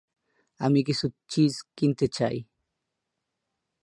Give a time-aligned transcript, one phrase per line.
[0.59, 2.37] আমি কিছু চিজ কিনতে চাই।